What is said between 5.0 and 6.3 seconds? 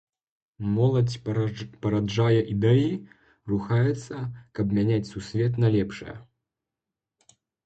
сусвет на лепшае.